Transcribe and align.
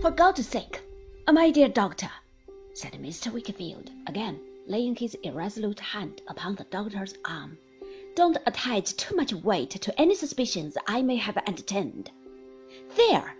For 0.00 0.10
God's 0.10 0.48
sake, 0.48 0.80
uh, 1.26 1.32
my 1.32 1.50
dear 1.50 1.68
doctor, 1.68 2.10
said 2.72 2.92
Mr. 2.92 3.30
Wickfield, 3.30 3.90
again 4.06 4.40
laying 4.66 4.96
his 4.96 5.14
irresolute 5.22 5.78
hand 5.78 6.22
upon 6.26 6.54
the 6.54 6.64
doctor's 6.64 7.12
arm, 7.26 7.58
don't 8.14 8.38
attach 8.46 8.96
too 8.96 9.14
much 9.14 9.34
weight 9.34 9.68
to 9.68 10.00
any 10.00 10.14
suspicions 10.14 10.74
I 10.86 11.02
may 11.02 11.16
have 11.16 11.36
entertained. 11.46 12.10
There, 12.96 13.34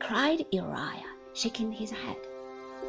cried 0.00 0.44
Uriah, 0.52 1.02
shaking 1.32 1.72
his 1.72 1.90
head. 1.90 2.18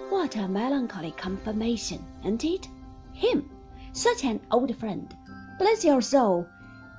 What 0.09 0.35
a 0.35 0.45
melancholy 0.49 1.11
confirmation, 1.11 2.03
ain't 2.25 2.43
it? 2.43 2.67
Him, 3.13 3.49
such 3.93 4.25
an 4.25 4.41
old 4.51 4.75
friend. 4.75 5.15
Bless 5.59 5.85
your 5.85 6.01
soul, 6.01 6.45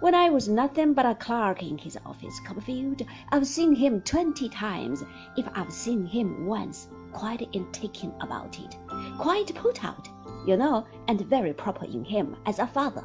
when 0.05 0.15
I 0.15 0.29
was 0.29 0.51
nothing 0.51 0.93
but 0.93 1.07
a 1.07 1.15
clerk 1.15 1.63
in 1.63 1.79
his 1.79 1.97
office, 2.05 2.39
Copperfield, 2.41 3.01
I've 3.33 3.47
seen 3.47 3.75
him 3.75 4.03
twenty 4.03 4.51
times, 4.51 5.03
if 5.39 5.49
I've 5.55 5.73
seen 5.73 6.05
him 6.05 6.45
once, 6.45 6.89
quite 7.15 7.49
in 7.55 7.73
taking 7.73 8.13
about 8.21 8.59
it, 8.61 8.77
quite 9.19 9.55
put 9.55 9.83
out, 9.83 10.07
you 10.47 10.59
know, 10.59 10.87
and 11.09 11.23
very 11.23 11.55
proper 11.55 11.87
in 11.87 12.05
him 12.05 12.37
as 12.45 12.59
a 12.59 12.67
father. 12.67 13.03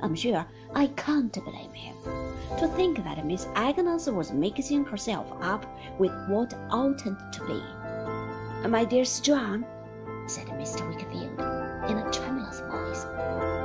I'm 0.00 0.14
sure 0.14 0.46
I 0.74 0.86
can't 0.86 1.34
blame 1.44 1.74
him. 1.74 1.94
To 2.60 2.66
think 2.68 3.04
that 3.04 3.26
Miss 3.26 3.46
Agnes 3.54 4.06
was 4.06 4.32
mixing 4.32 4.86
herself 4.86 5.30
up 5.42 5.66
with 5.98 6.12
what 6.30 6.54
oughtn't 6.70 7.18
to 7.34 7.46
be. 7.46 8.66
My 8.66 8.86
dear 8.86 9.04
Strong, 9.04 9.66
said 10.26 10.46
Mr. 10.46 10.88
Wickfield, 10.88 11.90
in 11.90 11.98
a 11.98 12.10
tremulous 12.10 12.60
voice, 12.60 13.04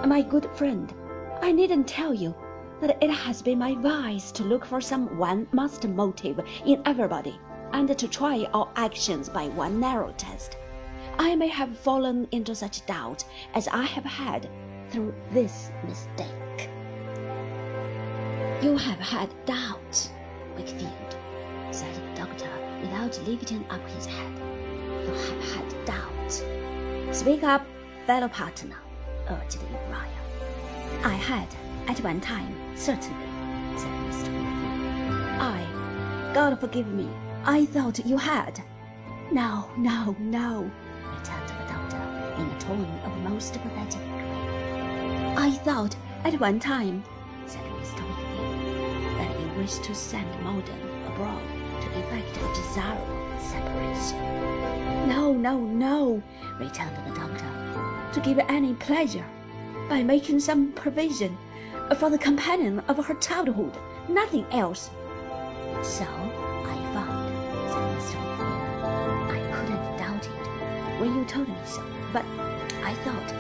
my 0.05 0.21
good 0.21 0.49
friend, 0.57 0.93
I 1.41 1.53
needn't 1.53 1.87
tell 1.87 2.13
you 2.13 2.35
that 2.81 3.01
it 3.01 3.09
has 3.09 3.41
been 3.41 3.59
my 3.59 3.75
vice 3.75 4.31
to 4.33 4.43
look 4.43 4.65
for 4.65 4.81
some 4.81 5.17
one 5.17 5.47
master 5.51 5.87
motive 5.87 6.39
in 6.65 6.81
everybody, 6.85 7.39
and 7.71 7.97
to 7.97 8.07
try 8.07 8.47
all 8.53 8.71
actions 8.75 9.29
by 9.29 9.47
one 9.49 9.79
narrow 9.79 10.13
test. 10.17 10.57
I 11.17 11.35
may 11.35 11.47
have 11.47 11.77
fallen 11.77 12.27
into 12.31 12.55
such 12.55 12.85
doubt 12.85 13.23
as 13.53 13.67
I 13.67 13.83
have 13.83 14.05
had 14.05 14.49
through 14.89 15.13
this 15.31 15.71
mistake. 15.87 16.69
You 18.61 18.77
have 18.77 18.99
had 18.99 19.29
doubts, 19.45 20.09
Wickfield, 20.55 21.17
said 21.71 21.93
the 21.95 22.15
doctor 22.15 22.49
without 22.81 23.19
lifting 23.27 23.65
up 23.69 23.87
his 23.89 24.05
head. 24.05 24.33
You 25.05 25.13
have 25.13 25.53
had 25.53 25.85
doubts. 25.85 26.43
Speak 27.11 27.43
up, 27.43 27.65
fellow 28.07 28.27
partner, 28.29 28.77
urged 29.29 29.59
Uriah. 29.61 30.09
I 31.03 31.13
had, 31.13 31.47
at 31.87 31.99
one 32.01 32.21
time, 32.21 32.55
certainly, 32.75 33.27
said 33.77 33.91
Mr. 34.07 34.29
Wickfield. 34.33 35.39
I, 35.39 36.31
God 36.33 36.59
forgive 36.59 36.87
me, 36.87 37.09
I 37.45 37.65
thought 37.65 38.05
you 38.05 38.17
had. 38.17 38.61
No, 39.31 39.69
no, 39.77 40.15
no, 40.19 40.71
returned 41.17 41.49
the 41.49 41.65
doctor 41.67 41.97
in 42.37 42.49
a 42.49 42.59
tone 42.59 42.99
of 43.05 43.17
most 43.29 43.53
pathetic 43.53 44.01
grief. 44.11 45.37
I 45.37 45.51
thought 45.63 45.95
at 46.23 46.39
one 46.39 46.59
time, 46.59 47.03
said 47.47 47.63
Mr. 47.63 48.01
Wickfield, 48.07 49.17
that 49.17 49.39
you 49.39 49.61
wished 49.61 49.83
to 49.83 49.95
send 49.95 50.27
Maldon 50.43 50.79
abroad 51.07 51.43
to 51.81 51.99
effect 51.99 52.37
a 52.37 52.55
desirable 52.55 53.39
separation. 53.39 54.19
No, 55.09 55.33
no, 55.33 55.59
no, 55.59 56.23
returned 56.59 56.95
the 57.05 57.19
doctor, 57.19 58.11
to 58.13 58.19
give 58.21 58.39
any 58.47 58.73
pleasure 58.75 59.25
by 59.89 60.01
making 60.01 60.39
some 60.39 60.71
provision 60.71 61.37
for 61.95 62.09
the 62.09 62.17
companion 62.17 62.79
of 62.87 63.05
her 63.05 63.13
childhood, 63.15 63.77
nothing 64.09 64.45
else. 64.51 64.89
So 65.81 66.05
I 66.05 66.75
found, 66.93 67.33
said 67.69 68.15
Mr. 68.15 68.17
I 69.29 69.39
couldn't 69.53 69.97
doubt 69.97 70.25
it 70.25 71.01
when 71.01 71.15
you 71.15 71.25
told 71.25 71.47
me 71.47 71.55
so, 71.65 71.83
but 72.11 72.25
I 72.83 72.93
thought 73.03 73.33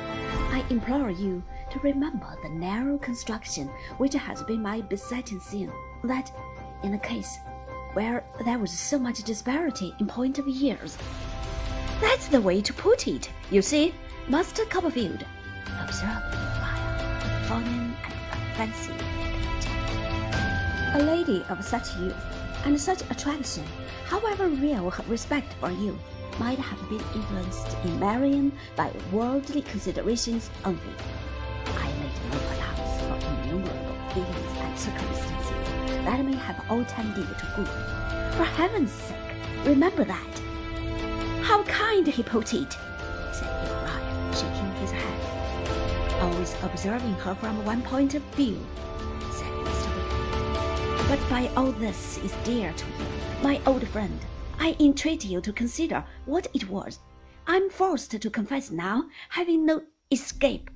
I 0.53 0.63
implore 0.69 1.09
you 1.09 1.41
to 1.71 1.79
remember 1.79 2.37
the 2.43 2.49
narrow 2.49 2.97
construction 2.97 3.67
which 3.97 4.13
has 4.13 4.43
been 4.43 4.61
my 4.61 4.81
besetting 4.81 5.39
sin, 5.39 5.71
that 6.03 6.31
in 6.83 6.93
a 6.93 6.99
case 6.99 7.39
where 7.93 8.23
there 8.45 8.59
was 8.59 8.71
so 8.71 8.99
much 8.99 9.23
disparity 9.23 9.95
in 9.99 10.07
point 10.07 10.37
of 10.37 10.47
years. 10.47 10.97
That's 12.01 12.27
the 12.27 12.41
way 12.41 12.61
to 12.61 12.73
put 12.73 13.07
it, 13.07 13.29
you 13.49 13.61
see, 13.61 13.93
Master 14.27 14.65
Copperfield, 14.65 15.25
observed 15.81 16.33
Uriah, 16.33 17.45
fawning 17.47 17.95
and 18.03 18.12
offensive. 18.53 19.01
A 20.95 20.99
lady 21.03 21.43
of 21.49 21.63
such 21.65 21.95
youth 21.97 22.15
and 22.65 22.79
such 22.79 23.01
attraction, 23.09 23.65
however 24.05 24.47
real 24.47 24.89
her 24.89 25.03
respect 25.07 25.53
for 25.59 25.71
you, 25.71 25.97
might 26.39 26.59
have 26.59 26.79
been 26.89 27.03
influenced 27.15 27.75
in 27.83 27.99
marrying 27.99 28.51
by 28.75 28.91
worldly 29.11 29.61
considerations 29.63 30.49
only. 30.65 30.95
I 31.65 31.87
made 31.99 32.17
no 32.31 32.37
allowance 32.53 33.01
for 33.01 33.17
innumerable 33.29 33.97
feelings 34.13 34.57
and 34.59 34.79
circumstances 34.79 36.05
that 36.05 36.23
may 36.25 36.35
have 36.35 36.63
all 36.69 36.83
tended 36.85 37.27
to 37.27 37.53
good. 37.55 37.67
For 38.37 38.43
heaven's 38.43 38.91
sake, 38.91 39.17
remember 39.65 40.03
that. 40.05 40.39
How 41.43 41.63
kind 41.63 42.07
it, 42.53 42.77
said 43.31 43.49
Uriah, 43.67 44.33
shaking 44.33 44.71
his 44.81 44.91
head. 44.91 45.12
Always 46.23 46.55
observing 46.63 47.15
her 47.15 47.35
from 47.35 47.65
one 47.65 47.81
point 47.81 48.13
of 48.13 48.21
view, 48.35 48.57
said 49.29 49.51
Mr. 49.65 49.89
Wickfield. 49.93 51.07
But 51.09 51.29
by 51.29 51.51
all 51.57 51.73
this 51.73 52.17
is 52.19 52.31
dear 52.45 52.71
to 52.71 52.85
you, 52.85 53.05
my 53.41 53.59
old 53.65 53.85
friend, 53.89 54.17
I 54.57 54.73
entreat 54.79 55.25
you 55.25 55.41
to 55.41 55.51
consider 55.51 56.01
what 56.23 56.47
it 56.53 56.69
was. 56.69 56.99
I'm 57.45 57.69
forced 57.69 58.11
to 58.11 58.29
confess 58.29 58.71
now, 58.71 59.03
having 59.27 59.65
no 59.65 59.81
escape. 60.11 60.69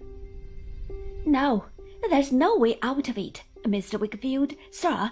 No, 1.25 1.63
there's 2.09 2.33
no 2.33 2.57
way 2.57 2.77
out 2.81 3.07
of 3.07 3.17
it, 3.17 3.41
Mr. 3.63 3.97
Wickfield, 3.97 4.53
sir, 4.71 5.09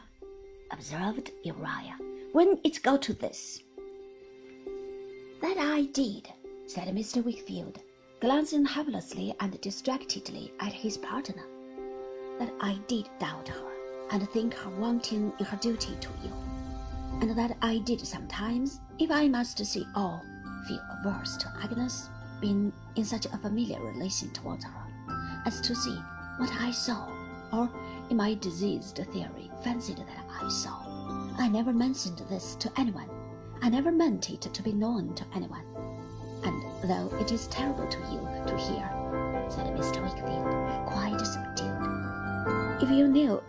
observed 0.70 1.32
Uriah, 1.46 1.98
when 2.34 2.60
it 2.66 2.84
got 2.84 3.02
to 3.04 3.14
this. 3.14 3.64
That 5.42 5.58
I 5.58 5.84
did, 5.94 6.28
said 6.68 6.90
Mr. 6.94 7.24
Wickfield, 7.24 7.78
glancing 8.26 8.66
helplessly 8.66 9.36
and 9.40 9.62
distractedly 9.62 10.52
at 10.60 10.74
his 10.74 10.98
partner. 10.98 11.44
That 12.40 12.52
I 12.60 12.80
did 12.88 13.08
doubt 13.20 13.48
her, 13.48 13.72
and 14.10 14.28
think 14.32 14.56
her 14.56 14.72
wanting 14.80 15.32
in 15.38 15.46
her 15.46 15.58
duty 15.58 15.96
to 16.02 16.10
you, 16.24 16.34
and 17.22 17.38
that 17.38 17.56
I 17.62 17.78
did 17.78 18.02
sometimes, 18.02 18.80
if 18.98 19.12
I 19.12 19.28
must 19.28 19.64
see 19.64 19.86
all, 19.94 20.24
feel 20.68 20.82
averse 21.00 21.38
to 21.38 21.54
Agnes 21.62 22.10
being 22.42 22.74
in 22.96 23.06
such 23.06 23.28
a 23.28 23.38
familiar 23.38 23.80
relation 23.80 24.32
towards 24.32 24.66
her, 24.66 24.88
as 25.46 25.62
to 25.62 25.76
see 25.76 26.00
what 26.38 26.52
I 26.60 26.72
saw, 26.72 27.08
or 27.54 27.70
in 28.10 28.18
my 28.18 28.34
diseased 28.34 28.98
theory 29.14 29.52
fancied 29.64 29.98
that 29.98 30.26
I 30.42 30.50
saw. 30.50 30.82
I 31.38 31.48
never 31.48 31.72
mentioned 31.72 32.24
this 32.28 32.56
to 32.56 32.72
anyone. 32.76 33.10
I 33.62 33.70
never 33.70 33.92
meant 33.92 34.32
it 34.32 34.42
to 34.42 34.64
be 34.64 34.74
known 34.74 35.14
to 35.14 35.26
anyone. 35.36 35.75
Though 36.88 37.10
it 37.20 37.32
is 37.32 37.48
terrible 37.48 37.88
to 37.88 37.98
you 38.12 38.20
to 38.46 38.58
hear, 38.58 38.88
said 39.50 39.76
Mr. 39.76 40.04
Wickfield, 40.04 40.86
quite 40.86 41.20
subdued, 41.20 42.84
if 42.84 42.92
you 42.92 43.08
knew 43.08 43.42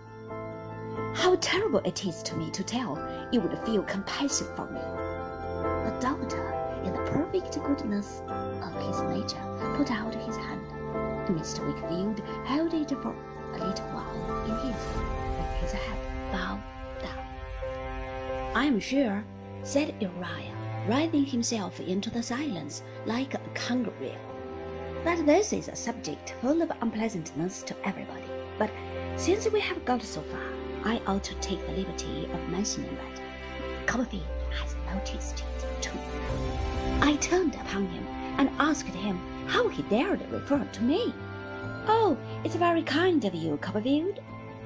how 1.14 1.36
terrible 1.36 1.80
it 1.80 2.06
is 2.06 2.22
to 2.22 2.36
me 2.36 2.50
to 2.52 2.64
tell, 2.64 2.96
you 3.30 3.42
would 3.42 3.58
feel 3.66 3.82
compassion 3.82 4.46
for 4.56 4.64
me. 4.70 4.80
The 4.80 5.98
doctor, 6.00 6.50
in 6.82 6.94
the 6.94 7.10
perfect 7.10 7.62
goodness 7.62 8.22
of 8.26 8.72
his 8.86 9.02
nature, 9.02 9.74
put 9.76 9.90
out 9.90 10.14
his 10.14 10.36
hand. 10.36 10.62
Mr. 11.28 11.60
Wickfield 11.66 12.20
held 12.46 12.72
it 12.72 12.88
for 12.88 13.14
a 13.52 13.58
little 13.58 13.86
while 13.88 14.44
in 14.44 14.56
his, 14.66 14.82
with 15.36 15.52
his 15.60 15.72
head 15.72 16.32
bowed 16.32 16.62
down. 17.02 17.26
I 18.54 18.64
am 18.64 18.80
sure, 18.80 19.22
said 19.62 19.94
Uriah, 20.00 20.55
writhing 20.88 21.24
himself 21.24 21.80
into 21.80 22.10
the 22.10 22.22
silence 22.22 22.82
like 23.06 23.34
a 23.34 23.40
kangaroo, 23.54 24.12
that 25.04 25.24
this 25.26 25.52
is 25.52 25.68
a 25.68 25.76
subject 25.76 26.34
full 26.40 26.62
of 26.62 26.70
unpleasantness 26.80 27.62
to 27.62 27.76
everybody. 27.84 28.24
But 28.58 28.70
since 29.16 29.50
we 29.50 29.60
have 29.60 29.84
got 29.84 30.02
so 30.02 30.22
far, 30.22 30.48
I 30.84 31.00
ought 31.06 31.24
to 31.24 31.34
take 31.36 31.64
the 31.66 31.72
liberty 31.72 32.28
of 32.32 32.48
mentioning 32.48 32.96
that 32.96 33.86
Copperfield 33.86 34.24
has 34.60 34.74
noticed 34.94 35.44
it 35.60 35.82
too. 35.82 35.98
I 37.00 37.16
turned 37.16 37.54
upon 37.54 37.88
him 37.88 38.06
and 38.38 38.50
asked 38.58 38.88
him 38.88 39.18
how 39.46 39.68
he 39.68 39.82
dared 39.82 40.20
refer 40.30 40.64
to 40.64 40.82
me. 40.82 41.12
Oh, 41.88 42.16
it's 42.44 42.56
very 42.56 42.82
kind 42.82 43.24
of 43.24 43.34
you, 43.34 43.56
Copperfield, 43.58 44.20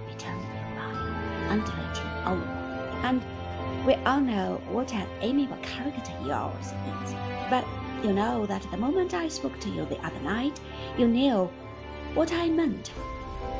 returned 0.08 0.43
Uriah, 0.43 1.46
undulating 1.49 2.11
over, 2.26 2.44
and 3.05 3.23
we 3.87 3.94
all 4.06 4.21
know 4.21 4.61
what 4.71 4.93
an 4.93 5.06
amiable 5.21 5.56
character 5.62 6.12
yours 6.25 6.67
is. 6.67 7.15
But 7.49 7.65
you 8.03 8.12
know 8.12 8.47
that 8.47 8.67
the 8.71 8.77
moment 8.77 9.15
I 9.15 9.29
spoke 9.29 9.59
to 9.61 9.71
you 9.71 9.87
the 9.87 9.99
other 10.05 10.21
night, 10.21 10.61
you 10.99 11.09
knew 11.09 11.50
what 12.15 12.32
I 12.32 12.49
meant. 12.49 12.93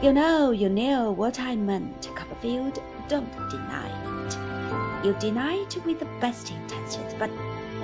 You 0.02 0.12
know, 0.12 0.50
you 0.50 0.69
knew 0.69 1.11
what 1.12 1.40
I 1.40 1.56
meant, 1.56 2.11
Copperfield. 2.14 2.82
Don't 3.08 3.32
deny 3.50 3.88
it. 3.88 5.06
You 5.06 5.14
deny 5.19 5.55
it 5.55 5.84
with 5.84 5.99
the 5.99 6.08
best 6.20 6.50
intentions, 6.50 7.14
but 7.19 7.31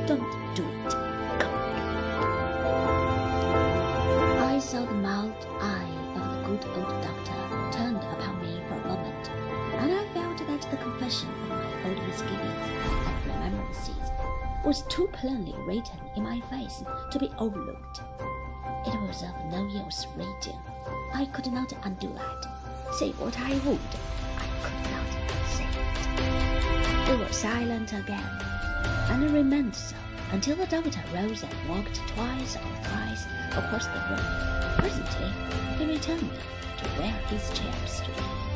don't 0.06 0.54
do 0.54 0.64
it. 0.64 1.05
Misgivings 12.22 12.56
was 14.64 14.82
too 14.88 15.08
plainly 15.12 15.54
written 15.64 16.00
in 16.16 16.22
my 16.24 16.40
face 16.50 16.82
to 17.12 17.18
be 17.18 17.30
overlooked. 17.38 18.00
It 18.86 19.00
was 19.02 19.22
of 19.22 19.34
no 19.50 19.66
use 19.68 20.06
reading. 20.16 20.58
I 21.14 21.26
could 21.26 21.52
not 21.52 21.72
undo 21.84 22.08
that. 22.14 22.46
Say 22.94 23.12
what 23.12 23.38
I 23.38 23.52
would, 23.64 23.78
I 24.38 24.48
could 24.64 24.82
not 24.90 25.08
say 25.54 25.68
it. 25.70 27.08
We 27.08 27.24
were 27.24 27.32
silent 27.32 27.92
again, 27.92 28.24
and 29.10 29.30
remained 29.30 29.76
so 29.76 29.94
until 30.32 30.56
the 30.56 30.66
doctor 30.66 31.02
rose 31.14 31.44
and 31.44 31.68
walked 31.68 31.96
twice 32.08 32.56
or 32.56 32.82
thrice 32.82 33.26
across 33.52 33.86
the 33.86 34.02
room. 34.10 34.26
Presently, 34.78 35.30
he 35.78 35.84
returned 35.92 36.30
to 36.78 36.84
where 36.98 37.12
his 37.28 37.48
chair 37.56 37.72
stood, 37.86 38.10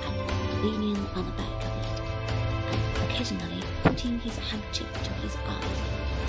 and 0.07 0.65
leaning 0.65 1.07
on 1.15 1.27
the 1.27 1.33
back 1.33 1.65
of 1.65 2.01
it, 2.01 2.10
occasionally 3.05 3.63
putting 3.83 4.19
his 4.21 4.37
handkerchief 4.39 4.93
to 5.03 5.13
his 5.15 5.37
eyes, 5.47 5.79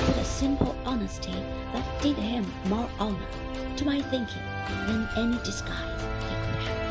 with 0.07 0.17
a 0.17 0.25
simple 0.25 0.75
honesty 0.85 1.35
that 1.73 2.01
did 2.01 2.17
him 2.17 2.45
more 2.65 2.89
honor, 2.99 3.27
to 3.77 3.85
my 3.85 4.01
thinking, 4.01 4.43
than 4.87 5.07
any 5.17 5.37
disguise 5.43 6.01
he 6.01 6.35
could 6.45 6.61
have 6.63 6.81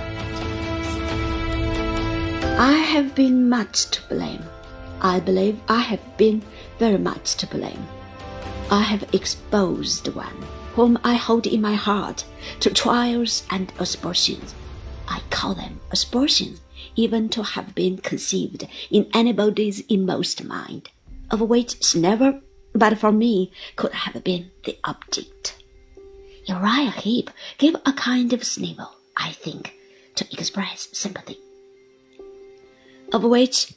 I 2.60 2.72
have 2.72 3.14
been 3.14 3.48
much 3.48 3.90
to 3.90 4.02
blame. 4.08 4.44
I 5.00 5.20
believe 5.20 5.58
I 5.68 5.80
have 5.80 6.16
been 6.18 6.42
very 6.78 6.98
much 6.98 7.36
to 7.36 7.46
blame. 7.46 7.86
I 8.70 8.82
have 8.82 9.14
exposed 9.14 10.08
one 10.08 10.44
whom 10.74 10.98
I 11.02 11.14
hold 11.14 11.46
in 11.46 11.60
my 11.60 11.74
heart 11.74 12.24
to 12.60 12.70
trials 12.70 13.44
and 13.50 13.72
aspersions. 13.78 14.54
I 15.08 15.20
call 15.30 15.54
them 15.54 15.80
aspersions, 15.90 16.60
even 16.96 17.28
to 17.30 17.42
have 17.42 17.74
been 17.74 17.98
conceived 17.98 18.66
in 18.90 19.08
anybody's 19.14 19.80
inmost 19.88 20.44
mind, 20.44 20.90
of 21.30 21.40
which 21.40 21.82
she 21.84 22.00
never, 22.00 22.40
but 22.74 22.98
for 22.98 23.12
me, 23.12 23.52
could 23.76 23.92
have 23.92 24.22
been 24.24 24.50
the 24.64 24.78
object. 24.84 25.62
Uriah 26.46 26.90
Heep 26.90 27.30
gave 27.58 27.76
a 27.86 27.92
kind 27.92 28.32
of 28.32 28.44
snivel, 28.44 28.90
I 29.16 29.32
think, 29.32 29.74
to 30.16 30.26
express 30.32 30.88
sympathy. 30.92 31.38
Of 33.12 33.24
which 33.24 33.74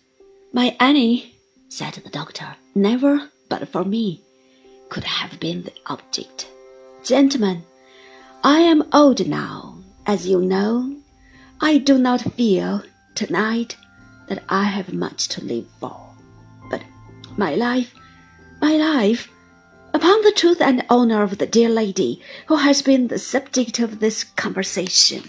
my 0.52 0.76
Annie, 0.80 1.36
said 1.70 1.94
the 1.96 2.10
doctor, 2.10 2.56
never, 2.76 3.30
but 3.50 3.68
for 3.70 3.84
me, 3.84 4.22
could 4.90 5.04
have 5.04 5.40
been 5.40 5.64
the 5.64 5.74
object. 5.88 6.48
Gentlemen, 7.04 7.64
I 8.44 8.60
am 8.60 8.84
old 8.94 9.28
now, 9.28 9.80
as 10.06 10.28
you 10.28 10.42
know. 10.42 10.96
I 11.60 11.78
do 11.78 11.98
not 11.98 12.22
feel 12.34 12.84
tonight 13.16 13.76
that 14.28 14.44
I 14.50 14.64
have 14.64 14.94
much 14.94 15.28
to 15.30 15.44
live 15.44 15.66
for. 15.80 16.14
But 16.70 16.82
my 17.38 17.56
life, 17.56 17.94
my 18.62 18.76
life, 18.78 19.30
upon 19.94 20.22
the 20.22 20.34
truth 20.36 20.62
and 20.62 20.86
honor 20.90 21.24
of 21.24 21.38
the 21.38 21.46
dear 21.46 21.70
lady 21.70 22.22
who 22.48 22.56
has 22.56 22.82
been 22.82 23.08
the 23.08 23.20
subject 23.20 23.80
of 23.80 24.00
this 24.00 24.24
conversation. 24.24 25.24